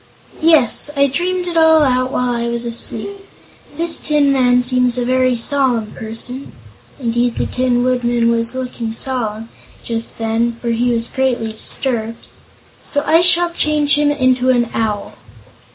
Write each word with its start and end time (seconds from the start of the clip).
"Yes; 0.41 0.89
I 0.95 1.05
dreamed 1.05 1.47
it 1.47 1.55
all 1.55 1.83
out 1.83 2.11
while 2.11 2.31
I 2.33 2.47
was 2.47 2.65
asleep. 2.65 3.17
This 3.77 3.97
Tin 3.97 4.31
Man 4.33 4.63
seems 4.63 4.97
a 4.97 5.05
very 5.05 5.35
solemn 5.37 5.91
person" 5.91 6.53
indeed, 6.99 7.35
the 7.35 7.45
Tin 7.45 7.83
Woodman 7.83 8.31
was 8.31 8.55
looking 8.55 8.93
solemn, 8.93 9.49
just 9.83 10.17
then, 10.17 10.53
for 10.59 10.69
he 10.71 10.91
was 10.91 11.07
greatly 11.07 11.51
disturbed 11.51 12.25
"so 12.83 13.03
I 13.05 13.21
shall 13.21 13.51
change 13.51 13.93
him 13.93 14.09
into 14.09 14.49
an 14.49 14.71
Owl." 14.73 15.13